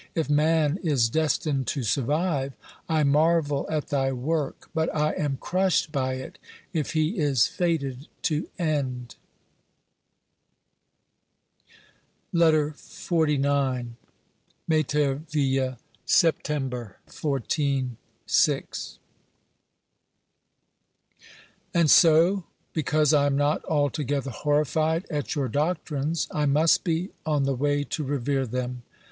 If 0.15 0.31
man 0.31 0.79
is 0.81 1.09
destined 1.09 1.67
to 1.67 1.83
survive, 1.83 2.53
I 2.89 3.03
marvel 3.03 3.67
at 3.69 3.89
thy 3.89 4.11
work, 4.11 4.71
but 4.73 4.89
I 4.95 5.11
am 5.13 5.37
crushed 5.39 5.91
by 5.91 6.15
it 6.15 6.39
if 6.73 6.93
he 6.93 7.19
is 7.19 7.45
fated 7.45 8.07
to 8.23 8.49
end. 8.57 9.17
OBERMANN 12.33 12.73
209 12.73 12.73
LETTER 12.73 12.75
XLIX 12.79 13.89
Meterville, 15.47 15.77
September 16.03 16.97
14 17.05 17.97
(VI). 18.27 18.63
And 21.75 21.91
so 21.91 22.45
because 22.73 23.13
I 23.13 23.27
am 23.27 23.35
not 23.37 23.63
altogether 23.65 24.31
horrified 24.31 25.05
at 25.11 25.35
your 25.35 25.47
doctrines, 25.47 26.27
I 26.31 26.47
must 26.47 26.83
be 26.83 27.11
on 27.23 27.43
the 27.43 27.53
way 27.53 27.83
to 27.83 28.03
revere 28.03 28.47
them 28.47 28.81